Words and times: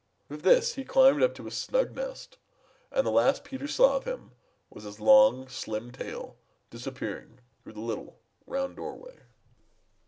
With 0.29 0.41
this 0.41 0.73
he 0.73 0.83
climbed 0.83 1.21
up 1.21 1.35
to 1.35 1.43
his 1.43 1.55
snug 1.55 1.93
nest, 1.95 2.39
and 2.91 3.05
the 3.05 3.11
last 3.11 3.43
Peter 3.43 3.67
saw 3.67 3.97
of 3.97 4.03
him 4.05 4.31
was 4.71 4.83
his 4.83 4.99
long 4.99 5.47
slim 5.47 5.91
tail 5.91 6.37
disappearing 6.71 7.39
through 7.61 7.73
the 7.73 7.81
little 7.81 8.19
round 8.47 8.77
doorway. 8.77 9.19